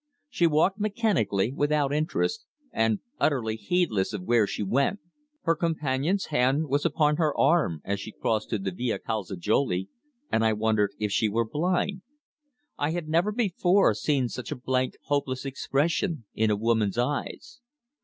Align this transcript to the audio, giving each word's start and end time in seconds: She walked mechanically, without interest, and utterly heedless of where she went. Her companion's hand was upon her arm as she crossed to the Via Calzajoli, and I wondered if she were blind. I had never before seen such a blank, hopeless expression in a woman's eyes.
She 0.29 0.47
walked 0.47 0.79
mechanically, 0.79 1.53
without 1.53 1.93
interest, 1.93 2.47
and 2.71 3.01
utterly 3.19 3.55
heedless 3.55 4.13
of 4.13 4.23
where 4.23 4.47
she 4.47 4.63
went. 4.63 4.99
Her 5.43 5.53
companion's 5.55 6.25
hand 6.33 6.69
was 6.69 6.85
upon 6.85 7.17
her 7.17 7.37
arm 7.37 7.81
as 7.85 7.99
she 7.99 8.11
crossed 8.11 8.49
to 8.49 8.57
the 8.57 8.71
Via 8.71 8.97
Calzajoli, 8.97 9.89
and 10.31 10.43
I 10.43 10.53
wondered 10.53 10.95
if 10.97 11.11
she 11.11 11.29
were 11.29 11.45
blind. 11.47 12.01
I 12.79 12.93
had 12.93 13.09
never 13.09 13.31
before 13.31 13.93
seen 13.93 14.27
such 14.27 14.51
a 14.51 14.55
blank, 14.55 14.95
hopeless 15.03 15.45
expression 15.45 16.25
in 16.33 16.49
a 16.49 16.55
woman's 16.55 16.97
eyes. 16.97 17.61